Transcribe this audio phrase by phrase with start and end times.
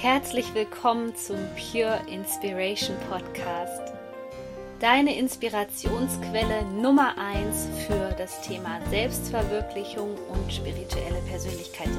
[0.00, 3.92] Herzlich willkommen zum Pure Inspiration Podcast.
[4.78, 11.97] Deine Inspirationsquelle Nummer 1 für das Thema Selbstverwirklichung und spirituelle Persönlichkeitsentwicklung.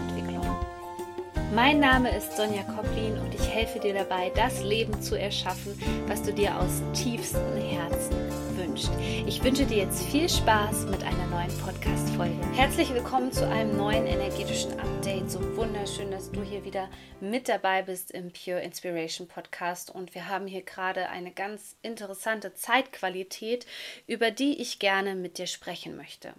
[1.55, 5.73] Mein Name ist Sonja Koplin und ich helfe dir dabei, das Leben zu erschaffen,
[6.05, 8.15] was du dir aus tiefstem Herzen
[8.55, 8.91] wünschst.
[9.25, 12.39] Ich wünsche dir jetzt viel Spaß mit einer neuen Podcast-Folge.
[12.53, 15.31] Herzlich willkommen zu einem neuen energetischen Update.
[15.31, 16.87] So wunderschön, dass du hier wieder
[17.19, 19.89] mit dabei bist im Pure Inspiration Podcast.
[19.89, 23.65] Und wir haben hier gerade eine ganz interessante Zeitqualität,
[24.05, 26.31] über die ich gerne mit dir sprechen möchte.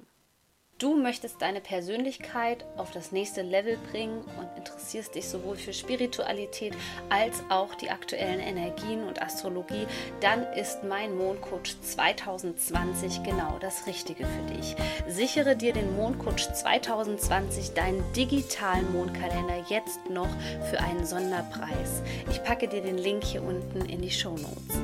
[0.81, 6.75] Du möchtest deine Persönlichkeit auf das nächste Level bringen und interessierst dich sowohl für Spiritualität
[7.11, 9.87] als auch die aktuellen Energien und Astrologie,
[10.23, 14.75] dann ist mein Mondcoach 2020 genau das Richtige für dich.
[15.07, 20.31] Sichere dir den Mondcoach 2020, deinen digitalen Mondkalender, jetzt noch
[20.71, 22.01] für einen Sonderpreis.
[22.31, 24.81] Ich packe dir den Link hier unten in die Show Notes.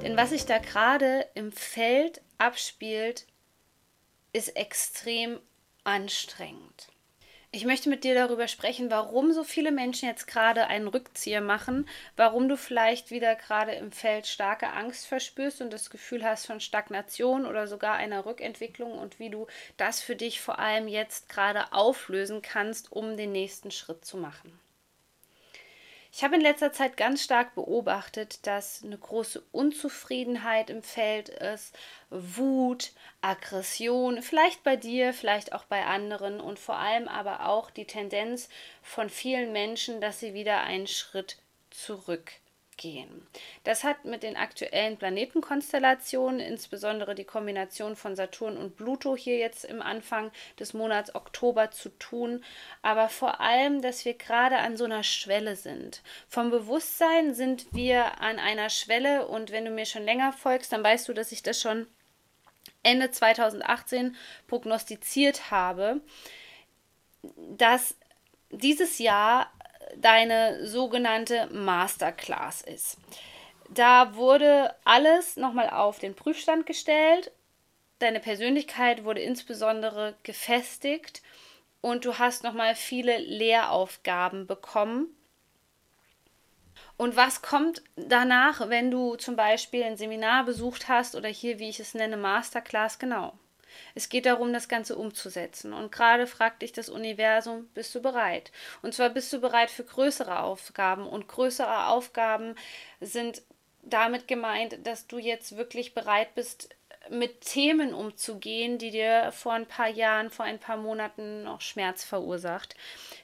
[0.00, 3.26] Denn was sich da gerade im Feld abspielt,
[4.32, 5.40] ist extrem
[5.84, 6.88] anstrengend.
[7.52, 11.88] Ich möchte mit dir darüber sprechen, warum so viele Menschen jetzt gerade einen Rückzieher machen,
[12.14, 16.60] warum du vielleicht wieder gerade im Feld starke Angst verspürst und das Gefühl hast von
[16.60, 21.72] Stagnation oder sogar einer Rückentwicklung und wie du das für dich vor allem jetzt gerade
[21.72, 24.56] auflösen kannst, um den nächsten Schritt zu machen.
[26.12, 31.78] Ich habe in letzter Zeit ganz stark beobachtet, dass eine große Unzufriedenheit im Feld ist,
[32.10, 37.86] Wut, Aggression, vielleicht bei dir, vielleicht auch bei anderen und vor allem aber auch die
[37.86, 38.48] Tendenz
[38.82, 41.38] von vielen Menschen, dass sie wieder einen Schritt
[41.70, 42.32] zurück
[42.80, 43.26] gehen.
[43.62, 49.64] Das hat mit den aktuellen Planetenkonstellationen, insbesondere die Kombination von Saturn und Pluto hier jetzt
[49.64, 52.42] im Anfang des Monats Oktober zu tun,
[52.82, 56.02] aber vor allem, dass wir gerade an so einer Schwelle sind.
[56.26, 60.82] Vom Bewusstsein sind wir an einer Schwelle und wenn du mir schon länger folgst, dann
[60.82, 61.86] weißt du, dass ich das schon
[62.82, 64.16] Ende 2018
[64.48, 66.00] prognostiziert habe,
[67.56, 67.94] dass
[68.50, 69.52] dieses Jahr
[69.96, 72.98] deine sogenannte Masterclass ist.
[73.68, 77.30] Da wurde alles nochmal auf den Prüfstand gestellt.
[78.00, 81.22] Deine Persönlichkeit wurde insbesondere gefestigt
[81.80, 85.08] und du hast nochmal viele Lehraufgaben bekommen.
[86.96, 91.68] Und was kommt danach, wenn du zum Beispiel ein Seminar besucht hast oder hier, wie
[91.68, 92.98] ich es nenne, Masterclass?
[92.98, 93.32] Genau.
[93.94, 95.72] Es geht darum, das Ganze umzusetzen.
[95.72, 98.52] Und gerade fragt dich das Universum, bist du bereit?
[98.82, 101.06] Und zwar bist du bereit für größere Aufgaben.
[101.06, 102.54] Und größere Aufgaben
[103.00, 103.42] sind
[103.82, 106.70] damit gemeint, dass du jetzt wirklich bereit bist,
[107.08, 112.04] mit Themen umzugehen, die dir vor ein paar Jahren, vor ein paar Monaten noch Schmerz
[112.04, 112.76] verursacht.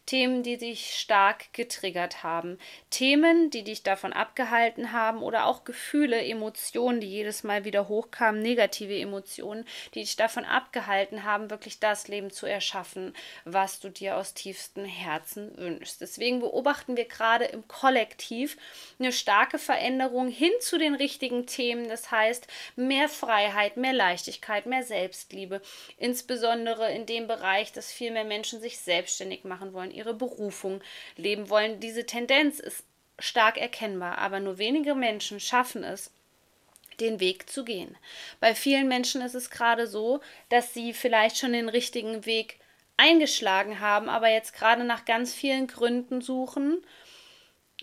[0.07, 2.59] Themen, die dich stark getriggert haben.
[2.91, 8.41] Themen, die dich davon abgehalten haben oder auch Gefühle, Emotionen, die jedes Mal wieder hochkamen,
[8.41, 14.17] negative Emotionen, die dich davon abgehalten haben, wirklich das Leben zu erschaffen, was du dir
[14.17, 16.01] aus tiefstem Herzen wünschst.
[16.01, 18.57] Deswegen beobachten wir gerade im Kollektiv
[19.01, 21.89] eine starke Veränderung hin zu den richtigen Themen.
[21.89, 25.61] Das heißt, mehr Freiheit, mehr Leichtigkeit, mehr Selbstliebe,
[25.99, 30.81] insbesondere in dem Bereich, dass viel mehr Menschen sich selbstständig machen wollen, ihre Berufung
[31.17, 31.81] leben wollen.
[31.81, 32.85] Diese Tendenz ist
[33.19, 36.13] stark erkennbar, aber nur wenige Menschen schaffen es,
[37.01, 37.97] den Weg zu gehen.
[38.41, 42.59] Bei vielen Menschen ist es gerade so, dass sie vielleicht schon den richtigen Weg
[42.97, 46.83] eingeschlagen haben, aber jetzt gerade nach ganz vielen Gründen suchen,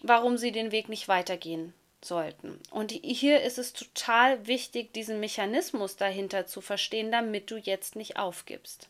[0.02, 1.74] warum sie den Weg nicht weitergehen
[2.06, 2.60] sollten.
[2.72, 8.18] Und hier ist es total wichtig, diesen Mechanismus dahinter zu verstehen, damit du jetzt nicht
[8.18, 8.90] aufgibst.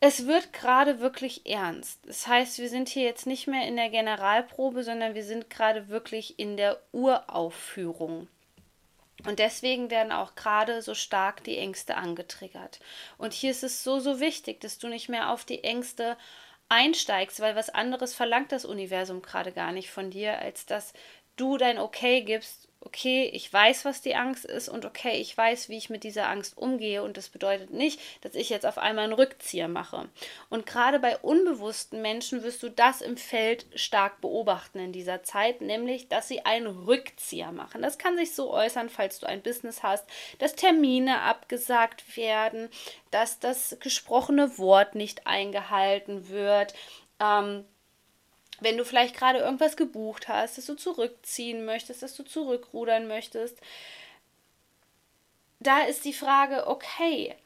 [0.00, 2.00] Es wird gerade wirklich ernst.
[2.06, 5.88] Das heißt, wir sind hier jetzt nicht mehr in der Generalprobe, sondern wir sind gerade
[5.88, 8.26] wirklich in der Uraufführung.
[9.24, 12.80] Und deswegen werden auch gerade so stark die Ängste angetriggert.
[13.18, 16.16] Und hier ist es so, so wichtig, dass du nicht mehr auf die Ängste
[16.72, 20.94] einsteigst, weil was anderes verlangt das Universum gerade gar nicht von dir, als dass
[21.36, 25.68] du dein Okay gibst okay, ich weiß, was die Angst ist und okay, ich weiß,
[25.68, 29.04] wie ich mit dieser Angst umgehe und das bedeutet nicht, dass ich jetzt auf einmal
[29.04, 30.08] einen Rückzieher mache.
[30.50, 35.60] Und gerade bei unbewussten Menschen wirst du das im Feld stark beobachten in dieser Zeit,
[35.60, 37.82] nämlich, dass sie einen Rückzieher machen.
[37.82, 40.04] Das kann sich so äußern, falls du ein Business hast,
[40.38, 42.68] dass Termine abgesagt werden,
[43.10, 46.74] dass das gesprochene Wort nicht eingehalten wird.
[47.20, 47.64] Ähm,
[48.60, 53.58] wenn du vielleicht gerade irgendwas gebucht hast, dass du zurückziehen möchtest, dass du zurückrudern möchtest,
[55.60, 57.36] da ist die Frage, okay,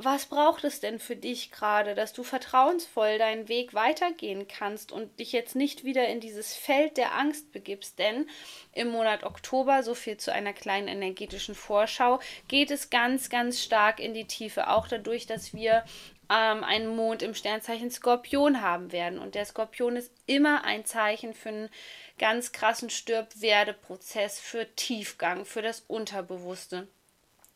[0.00, 5.18] was braucht es denn für dich gerade, dass du vertrauensvoll deinen Weg weitergehen kannst und
[5.18, 7.98] dich jetzt nicht wieder in dieses Feld der Angst begibst?
[7.98, 8.28] Denn
[8.72, 13.98] im Monat Oktober, so viel zu einer kleinen energetischen Vorschau, geht es ganz, ganz stark
[13.98, 15.84] in die Tiefe, auch dadurch, dass wir
[16.30, 19.18] ähm, einen Mond im Sternzeichen Skorpion haben werden.
[19.18, 21.70] Und der Skorpion ist immer ein Zeichen für einen
[22.18, 26.88] ganz krassen Stirb-Werde-Prozess, für Tiefgang, für das Unterbewusste.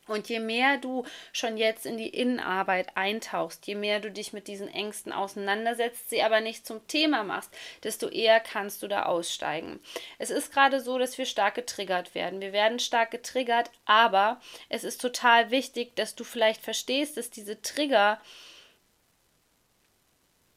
[0.07, 4.49] Und je mehr du schon jetzt in die Innenarbeit eintauchst, je mehr du dich mit
[4.49, 7.51] diesen Ängsten auseinandersetzt, sie aber nicht zum Thema machst,
[7.83, 9.79] desto eher kannst du da aussteigen.
[10.19, 12.41] Es ist gerade so, dass wir stark getriggert werden.
[12.41, 17.61] Wir werden stark getriggert, aber es ist total wichtig, dass du vielleicht verstehst, dass diese
[17.61, 18.19] Trigger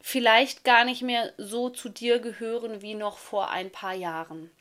[0.08, 4.52] vielleicht gar nicht mehr so zu dir gehören wie noch vor ein paar Jahren.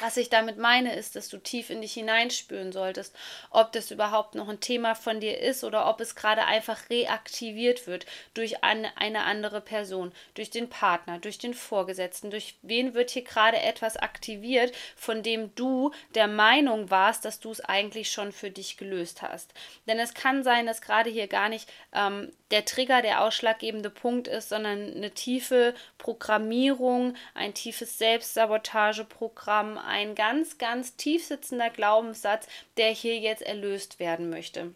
[0.00, 3.14] Was ich damit meine, ist, dass du tief in dich hineinspüren solltest,
[3.50, 7.86] ob das überhaupt noch ein Thema von dir ist oder ob es gerade einfach reaktiviert
[7.86, 13.24] wird durch eine, andere Person, durch den Partner, durch den Vorgesetzten, durch wen wird hier
[13.24, 18.50] gerade etwas aktiviert, von dem du der Meinung warst, dass du es eigentlich schon für
[18.50, 19.52] dich gelöst hast.
[19.86, 24.26] Denn es kann sein, dass gerade hier gar nicht ähm, der Trigger der ausschlaggebende Punkt
[24.28, 32.46] ist, sondern eine tiefe Programmierung, ein tiefes Selbstsabotageprogramm, ein ganz, ganz tief sitzender Glaubenssatz,
[32.76, 34.72] der hier jetzt erlöst werden möchte.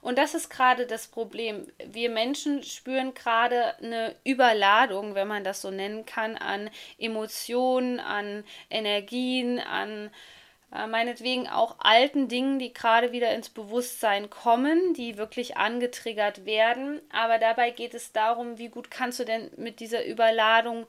[0.00, 1.66] Und das ist gerade das Problem.
[1.84, 8.44] Wir Menschen spüren gerade eine Überladung, wenn man das so nennen kann, an Emotionen, an
[8.70, 10.10] Energien, an
[10.72, 17.00] äh, meinetwegen auch alten Dingen, die gerade wieder ins Bewusstsein kommen, die wirklich angetriggert werden.
[17.10, 20.86] Aber dabei geht es darum, wie gut kannst du denn mit dieser Überladung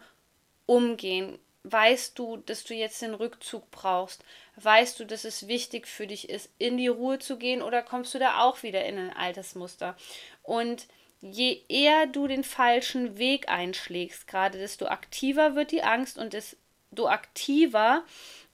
[0.65, 1.39] umgehen?
[1.63, 4.23] Weißt du, dass du jetzt den Rückzug brauchst?
[4.56, 8.13] Weißt du, dass es wichtig für dich ist, in die Ruhe zu gehen oder kommst
[8.13, 9.95] du da auch wieder in ein altes Muster?
[10.44, 10.88] Und
[11.21, 17.07] je eher du den falschen Weg einschlägst, gerade desto aktiver wird die Angst und desto
[17.07, 18.03] aktiver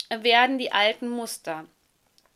[0.09, 1.65] werden die alten Muster.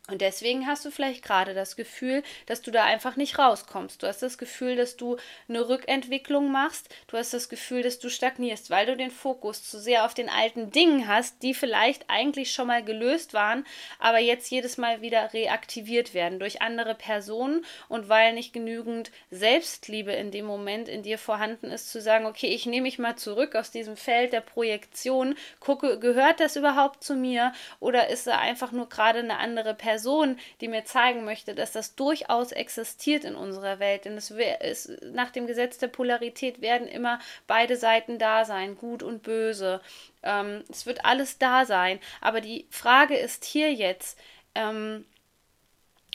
[0.09, 4.01] Und deswegen hast du vielleicht gerade das Gefühl, dass du da einfach nicht rauskommst.
[4.01, 5.17] Du hast das Gefühl, dass du
[5.47, 6.89] eine Rückentwicklung machst.
[7.07, 10.29] Du hast das Gefühl, dass du stagnierst, weil du den Fokus zu sehr auf den
[10.29, 13.65] alten Dingen hast, die vielleicht eigentlich schon mal gelöst waren,
[13.99, 20.11] aber jetzt jedes Mal wieder reaktiviert werden durch andere Personen und weil nicht genügend Selbstliebe
[20.11, 23.55] in dem Moment in dir vorhanden ist, zu sagen, okay, ich nehme mich mal zurück
[23.55, 28.71] aus diesem Feld der Projektion, gucke, gehört das überhaupt zu mir oder ist da einfach
[28.71, 29.98] nur gerade eine andere Person?
[29.99, 34.05] Person, die mir zeigen möchte, dass das durchaus existiert in unserer Welt.
[34.05, 39.03] Denn es ist, nach dem Gesetz der Polarität werden immer beide Seiten da sein, gut
[39.03, 39.81] und böse.
[40.23, 41.99] Ähm, es wird alles da sein.
[42.21, 44.17] Aber die Frage ist hier jetzt,
[44.55, 45.05] ähm,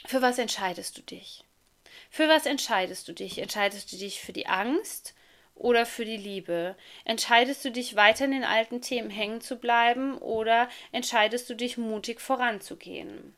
[0.07, 1.43] für was entscheidest du dich?
[2.09, 3.37] Für was entscheidest du dich?
[3.37, 5.13] Entscheidest du dich für die Angst?
[5.55, 6.75] oder für die Liebe?
[7.05, 11.77] Entscheidest du dich weiter in den alten Themen hängen zu bleiben oder entscheidest du dich
[11.77, 13.33] mutig voranzugehen?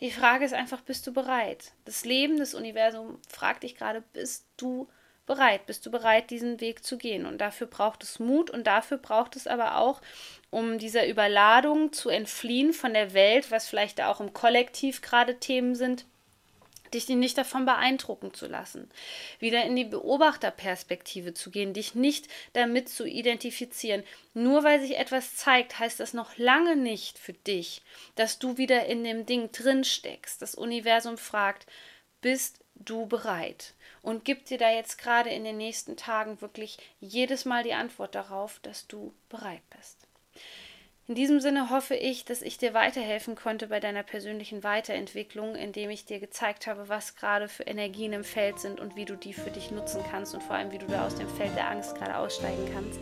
[0.00, 1.72] Die Frage ist einfach, bist du bereit?
[1.84, 4.88] Das Leben, das Universum fragt dich gerade, bist du
[5.24, 5.66] bereit?
[5.66, 7.24] Bist du bereit, diesen Weg zu gehen?
[7.24, 10.02] Und dafür braucht es Mut und dafür braucht es aber auch,
[10.50, 15.74] um dieser Überladung zu entfliehen von der Welt, was vielleicht auch im Kollektiv gerade Themen
[15.74, 16.04] sind,
[16.92, 18.90] dich nicht davon beeindrucken zu lassen,
[19.38, 24.04] wieder in die Beobachterperspektive zu gehen, dich nicht damit zu identifizieren.
[24.34, 27.82] Nur weil sich etwas zeigt, heißt das noch lange nicht für dich,
[28.14, 30.42] dass du wieder in dem Ding drin steckst.
[30.42, 31.66] Das Universum fragt,
[32.20, 33.74] bist du bereit?
[34.02, 38.14] Und gibt dir da jetzt gerade in den nächsten Tagen wirklich jedes Mal die Antwort
[38.14, 40.06] darauf, dass du bereit bist.
[41.08, 45.90] In diesem Sinne hoffe ich, dass ich dir weiterhelfen konnte bei deiner persönlichen Weiterentwicklung, indem
[45.90, 49.32] ich dir gezeigt habe, was gerade für Energien im Feld sind und wie du die
[49.32, 51.94] für dich nutzen kannst und vor allem, wie du da aus dem Feld der Angst
[51.94, 52.98] gerade aussteigen kannst.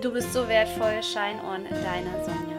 [0.00, 1.00] Du bist so wertvoll.
[1.04, 2.57] Shine on, deine Sonja.